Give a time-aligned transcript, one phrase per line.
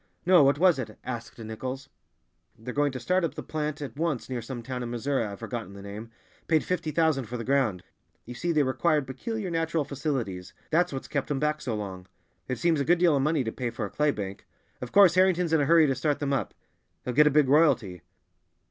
[0.25, 1.87] "No, what was it?" asked Nichols.
[2.57, 5.37] "They're going to start up the plant at once near some town in Missouri, I've
[5.37, 7.83] forgotten the name—paid fifty thousand for the ground.
[8.25, 12.07] You see, they required peculiar natural facilities; that's what's kept them back so long.
[12.47, 14.47] It seems a good deal of money to pay for a clay bank.
[14.81, 16.55] Of course, Harrington's in a hurry to start them up;
[17.05, 18.01] he'll get a big royalty."